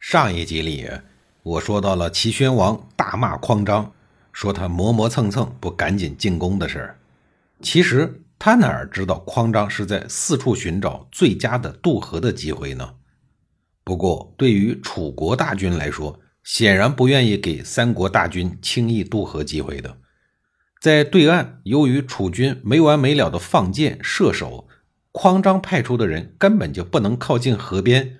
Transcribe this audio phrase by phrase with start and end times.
[0.00, 0.88] 上一集里，
[1.42, 3.92] 我说到了齐宣王大骂匡章，
[4.32, 6.98] 说他磨磨蹭蹭不赶紧进宫的事儿。
[7.60, 12.94] 其实他哪儿知道匡章是在四处寻找最佳的渡河的机会呢？
[13.84, 19.98] 不过对于楚国大军来说，显然不愿意给三国大军轻易渡河机会的。
[20.80, 24.66] 在对岸，由于楚军没完没了的放箭射手，
[25.12, 28.16] 匡章派出的人根本就不能靠近河边。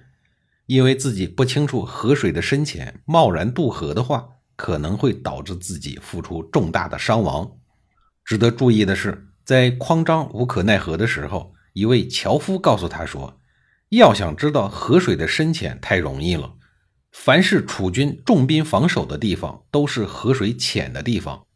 [0.71, 7.51] 因为自己不清楚河水的深浅，贸然渡河的话，可能会导致自己付出重大的伤亡。
[8.25, 13.41] 值得注意的是，在匡章无可奈何的时候，一位樵夫告诉他说
[13.91, 16.55] ：“要想知道河水的深浅，太容易了。
[17.11, 21.47] 凡是楚军重兵防守的地方，都是河水浅的地方；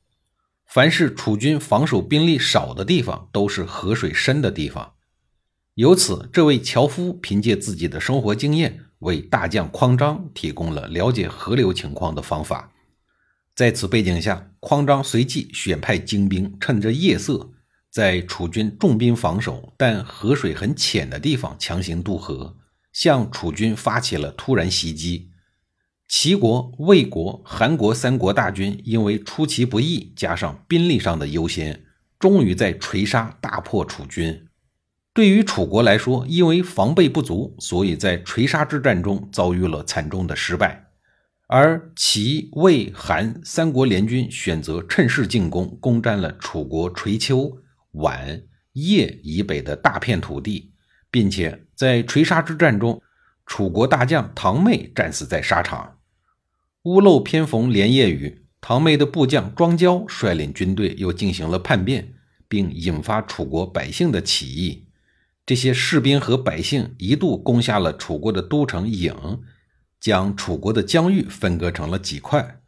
[0.66, 4.94] 凡是楚军防守兵力少的地方，都是河水深的地方。”
[5.74, 8.80] 由此，这位樵夫凭借自己的生活经验。
[9.04, 12.72] 为大将匡章提供了了解河流情况的方法。
[13.54, 17.52] 在此背景下，匡章随即选派精兵，趁着夜色，
[17.88, 22.56] 在楚军重兵防守但河水很浅的地方强行渡河，
[22.92, 25.30] 向楚军发起了突然袭击。
[26.08, 31.84] 齐国、魏国、韩国三国大军因为出其不意，加上兵力上的优先，
[32.18, 34.48] 终于在垂沙大破楚军。
[35.14, 40.88] 对于楚国来说，因为防备不足，所以在垂沙之战中遭遇了惨重的失败。
[41.46, 47.58] 而齐、魏、韩三国联军选择趁势进攻，攻占了楚国垂丘、
[47.92, 48.42] 宛、
[48.72, 50.72] 邺以北的大片土地，
[51.12, 53.00] 并且在垂沙之战中，
[53.46, 55.98] 楚国大将唐妹战死在沙场。
[56.82, 62.14] 屋漏偏逢连夜雨，唐妹的部将庄交率领军队又进行了叛变，
[62.48, 64.88] 并引发楚国百姓的起义。
[65.46, 69.40] 这些士兵和百姓一度攻下了楚国的都城郢，
[70.00, 72.60] 将楚国的疆域分割成了几块。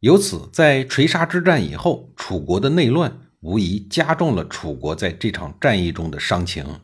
[0.00, 6.80] 由此，在垂沙之战以后，楚国的内乱无疑加重了楚国在这场战役中的伤情。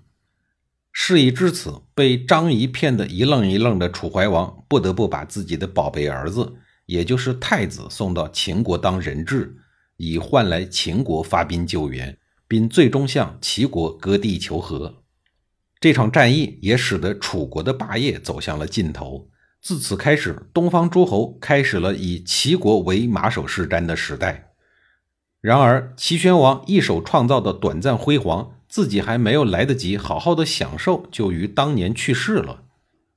[0.92, 6.54] 事已至此，被张仪骗得一愣一愣的楚怀王，不得不把自己的宝贝儿子，
[6.86, 9.56] 也就是太子，送到秦国当人质，
[9.96, 12.18] 以换来秦国发兵救援。
[12.48, 15.02] 并最终向齐国割地求和，
[15.78, 19.28] 这场战役也使得楚国的霸业走向了尽头。
[19.60, 24.52] 自此开始，东方诸侯开始了以齐国为马首是瞻的时代。
[25.40, 32.64] 然而，齐宣王一手创造的短暂辉煌，自己还没有来得及好好的享受，就于当年去世了。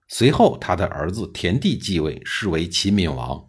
[0.08, 3.48] 随后，他的儿子田地继位，是为齐闵王。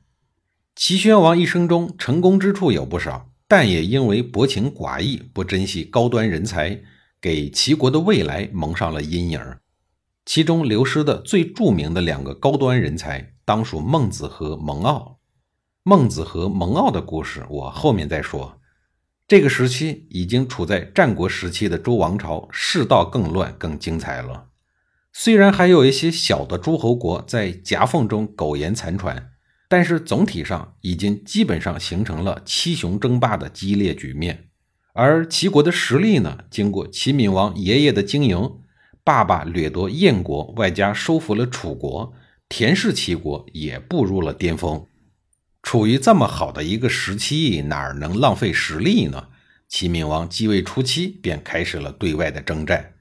[0.76, 3.31] 齐宣王一生中成功之处有不少。
[3.52, 6.80] 但也因为薄情寡义，不珍惜高端人才，
[7.20, 9.58] 给齐国的未来蒙上了阴影。
[10.24, 15.16] 其中流失的最著名的两个高端人才，当属孟子和蒙骜。
[15.82, 18.58] 孟子和蒙骜的故事，我后面再说。
[19.28, 24.46] 这个时期已经处在战国时期的周王朝，世道更乱、更精彩了。
[25.12, 29.31] 虽然还有一些小的诸侯国在夹缝中苟延残喘。
[29.72, 34.50] 但是总体上已经基本上形成了七雄争霸的激烈局面，
[34.92, 38.58] 而齐国的实力呢，经过齐闵王爷爷的经营，
[39.02, 42.12] 爸爸掠夺燕国，外加收服了楚国，
[42.50, 44.84] 田氏齐国也步入了巅峰。
[45.62, 49.28] 处于这么好的一个时期，哪能浪费实力呢？
[49.70, 52.92] 齐闵王继位初期便开始了对外的征战，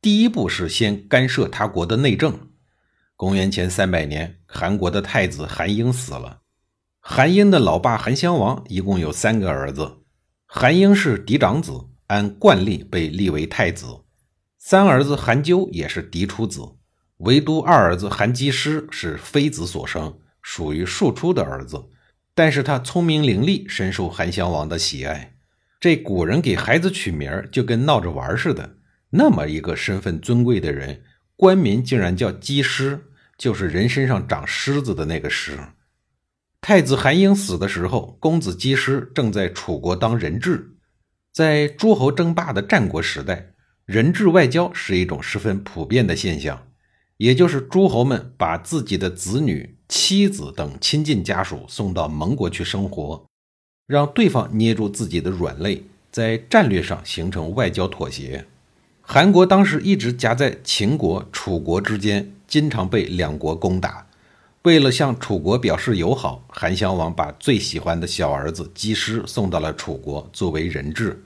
[0.00, 2.51] 第一步是先干涉他国的内政。
[3.22, 6.40] 公元前三百年，韩国的太子韩婴死了。
[6.98, 9.98] 韩婴的老爸韩襄王一共有三个儿子，
[10.44, 11.72] 韩婴是嫡长子，
[12.08, 13.86] 按惯例被立为太子。
[14.58, 16.62] 三儿子韩纠也是嫡出子，
[17.18, 21.80] 唯独二儿子韩姬师是妃子所生，属于庶出的儿子。
[22.34, 25.36] 但是他聪明伶俐，深受韩襄王的喜爱。
[25.78, 28.78] 这古人给孩子取名就跟闹着玩似的，
[29.10, 31.04] 那么一个身份尊贵的人，
[31.36, 33.10] 官名竟然叫姬师。
[33.42, 35.58] 就是人身上长虱子的那个虱。
[36.60, 40.76] 太子韩婴死的时候，公子姬师正在楚国当人质。
[41.32, 43.54] 在诸侯争霸的战国时代，
[43.84, 46.68] 人质外交是一种十分普遍的现象。
[47.16, 53.26] 也就是诸侯们把自己的子女、妻子等亲近家属送到盟国去生活，
[53.88, 58.46] 让对方捏住自己的软肋，在战略上形成外交妥协。
[59.14, 64.06] 韩国当时一直夹在秦国、楚国之间，经常被两国攻打。
[64.62, 71.22] 为了向楚国表示友好，韩襄王把最喜欢的小儿子姬师送到了楚国作为人质。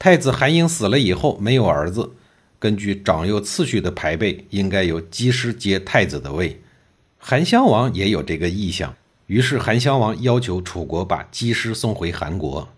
[0.00, 2.10] 太子韩婴死了以后没有儿子。
[2.58, 6.60] 根据长幼次序的排辈，应该由姬师接太子的位。
[7.18, 8.96] 韩襄王也有这个意向，
[9.28, 12.68] 于是韩襄王要求楚国把姬师送回韩国。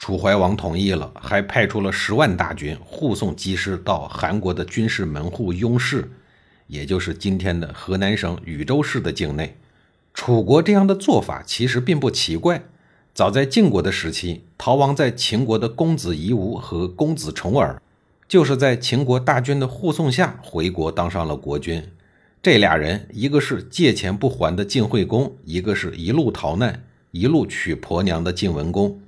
[0.00, 6.10] 楚怀王同意了，还派出了十万大军护送姬师到韩国的军事门户雍氏，
[6.68, 9.54] 也就是今天的河南省禹州市的境内。
[10.14, 12.62] 楚国这样的做法其实并不奇怪，
[13.12, 17.80] 早在晋国的时期，逃亡在秦国的公子夷吾和公子重耳。
[18.26, 21.86] 就是在秦国大军的护送下回国当上了国君。
[22.42, 28.98] 这俩人，一个是借钱不还的晋惠公，一个是一路逃难、一路娶婆娘的晋文公。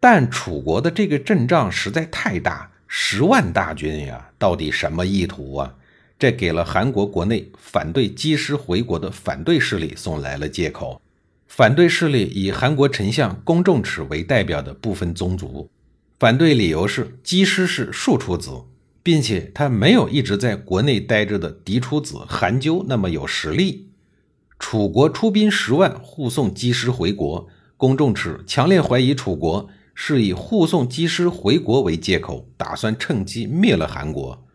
[0.00, 5.74] 但楚国的这个阵仗实在太大，十万大军呀，到底什么意图啊？
[6.18, 11.00] 这给了韩国国内反对姬师回国的反对势力送来了借口。
[11.46, 15.68] 反对势力以韩国丞相公仲齿为代表的部分宗族。
[16.18, 18.50] 反对理由是姬师是庶出子，
[19.02, 23.88] 并且他没有一直在国内待着的嫡出子韩纠那么有实力。
[24.58, 29.68] 楚国出兵十万护送姬师回国，公仲齿强烈怀疑楚国
[30.02, 34.46] 是以护送姬师回国为借口，打算趁机灭了韩国。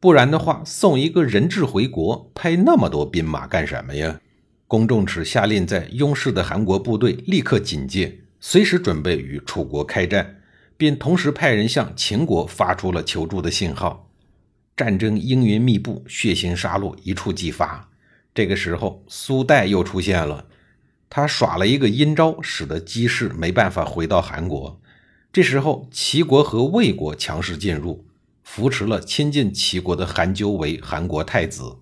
[0.00, 4.20] 不然的话，送一个人质回国，派那么多兵马干什么呀？
[4.66, 10.38] 公仲齿下令在雍氏的韩国部队立刻警戒，随时准备与楚国开战。
[10.76, 14.10] 并同时派人向秦国发出了求助的信号，
[14.76, 17.88] 战争阴云密布，血腥杀戮一触即发。
[18.34, 20.46] 这个时候，苏代又出现了，
[21.08, 24.79] 他耍了一个阴招，使得姬氏没办法回到韩国。
[25.32, 28.04] 这时候，齐国和魏国强势进入，
[28.42, 31.76] 扶持了亲近齐国的韩纠为韩国太子。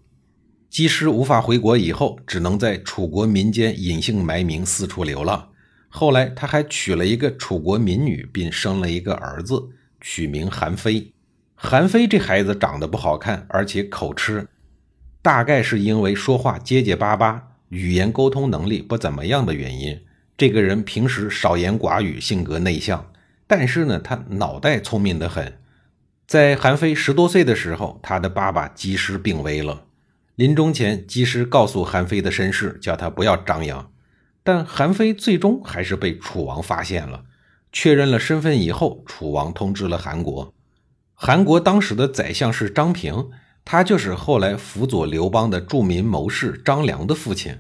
[0.69, 5.49] 姬师无法回国以后，只能在楚国民间隐姓埋名，四处流浪。
[5.89, 11.11] 后来，他还娶了一个楚国民女，并生了一个儿子，取名韩非。
[11.55, 14.47] 韩非这孩子长得不好看，而且口吃，
[15.23, 19.99] 大概是因为说话结结巴巴，语言沟通能力不怎么样的原因。
[20.37, 23.11] 这个人平时少言寡语，性格内向，
[23.49, 25.59] 但是呢，他脑袋聪明得很。
[26.27, 29.85] 在韩非十多岁的时候，他的爸爸姬师病危了，
[30.37, 33.91] 临终前，姬师告诉韩非的身世，叫他不要张扬。
[34.45, 37.25] 但韩非最终还是被楚王发现了，
[37.73, 40.55] 确认了身份以后，楚王通知了韩国。
[41.15, 43.31] 韩国当时的宰相是张平，
[43.65, 47.59] 他就是后来辅佐刘邦的著名谋士张良的父亲。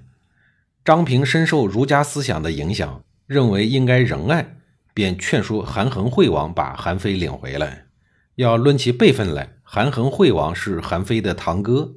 [0.85, 4.57] 张平深受儒家思想的影响，认为应该仁爱，
[4.99, 7.87] 便劝说韩恒惠王把韩非领回来。
[8.35, 11.95] 要论起辈分来，韩恒惠王是韩非的堂哥。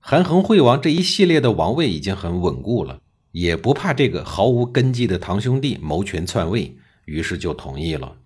[0.00, 2.98] 韩恒惠王这一系列的王位已经很稳固了。
[3.30, 8.16] 也不怕这个毫无根基的堂兄弟谋权篡位，于是就同意了。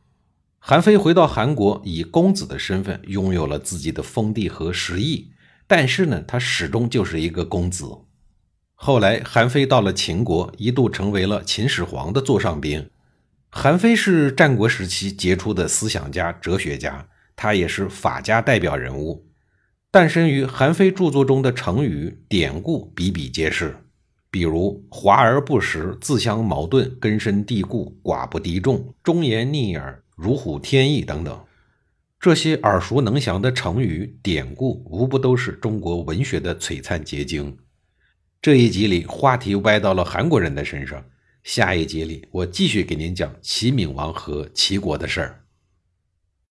[0.59, 5.33] 韩非回到韩国，以公子的身份拥有了自己的封地和实邑，
[5.67, 7.85] 但是呢，他始终就是一个公子。
[8.75, 12.88] 后来，韩非到了秦国，一度成为了秦始皇的座上宾。
[13.50, 19.26] 韩非是战国时期杰出的思想家、哲学家，他也是法家代表人物。
[19.90, 23.76] 诞生于韩非著作中的成语典故比比皆是。
[24.31, 31.45] 比如“华而不实”“自相矛盾”“根深蒂固”“寡不敌众”“忠言逆耳”“如虎添翼”等等，
[32.21, 37.57] 这些耳熟能详的成语典故，无不都是中国文学的璀璨结晶。
[38.43, 41.02] 这一集里话题歪到了韩国人的身上，
[41.42, 45.48] 下一集里我继续给您讲齐闵王和齐国的事儿。